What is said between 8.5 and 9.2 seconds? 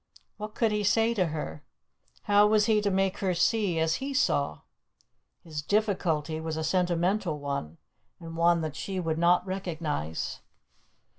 that she would